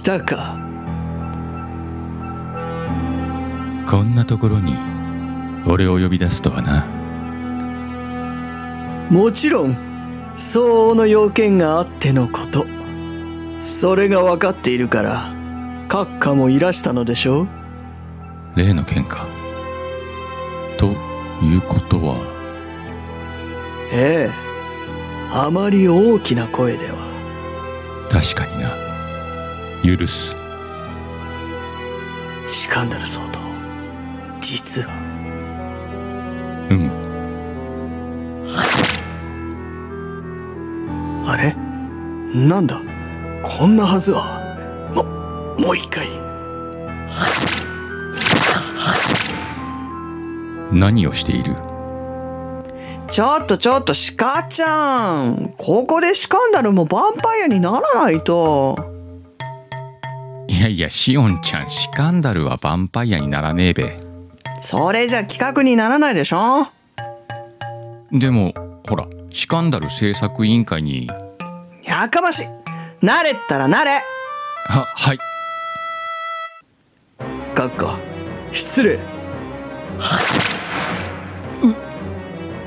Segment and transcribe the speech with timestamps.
[0.00, 0.56] 来たか？
[3.86, 4.74] こんなところに
[5.66, 6.86] 俺を呼び出すとはな。
[9.10, 9.76] もちろん
[10.36, 12.64] 相応の要件があってのこと。
[13.60, 15.34] それが分かっているから
[15.88, 17.48] 閣下もいらしたのでしょう？
[18.56, 19.28] 例の件か。
[20.78, 20.94] と
[21.44, 22.16] いうことは。
[23.92, 24.32] ええ。
[25.34, 26.96] あまり大きな声では。
[28.10, 28.89] 確かにな
[29.82, 30.36] 許す。
[32.48, 33.40] シカンダル騒動
[34.40, 34.88] 実は。
[36.70, 36.90] うん。
[41.26, 41.54] あれ？
[42.34, 42.80] なんだ？
[43.42, 44.40] こんなはずは。
[44.94, 45.04] も
[45.64, 46.06] もう一回。
[50.72, 51.54] 何をしている？
[53.08, 55.52] ちょっとちょっと鹿ちゃん。
[55.56, 58.99] ここでシカンダルもヴァンパイアにならないと
[60.60, 63.96] いやいやシオンちゃんシカンダルはヴァンパイアにならねえべ。
[64.60, 66.66] それじゃ企画にならないでしょ？
[68.12, 68.52] でも
[68.86, 71.08] ほらシカンダル制作委員会に。
[71.82, 72.46] やかましい。
[73.00, 74.02] なれったらなれ。
[74.66, 75.18] ははい。
[77.54, 77.98] 閣下
[78.52, 79.00] 失礼。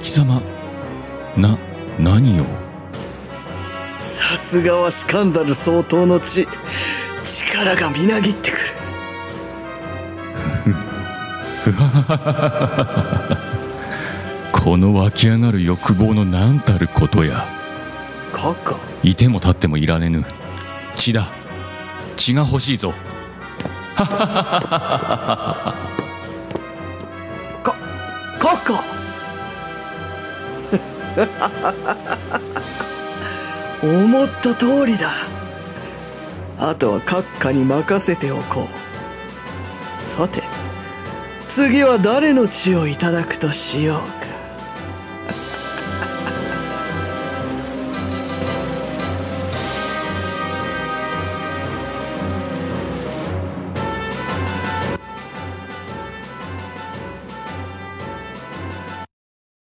[0.00, 0.42] 貴様
[1.36, 1.56] な
[2.00, 2.65] 何を？
[4.06, 6.46] さすがはシカンダル相当の地
[7.24, 8.62] 力がみなぎってくる。
[14.52, 17.48] この湧き上がる欲望の何たることや。
[18.32, 20.24] 閣下いても立ってもいられぬ。
[20.94, 21.26] 血だ。
[22.16, 22.94] 血が欲しいぞ。
[23.96, 24.04] か
[28.38, 28.84] 閣下
[33.82, 35.10] 思った通りだ。
[36.58, 38.68] あとは閣下に任せておこ
[39.98, 40.02] う。
[40.02, 40.42] さて
[41.48, 44.35] 次は誰の血をいただくとしようか。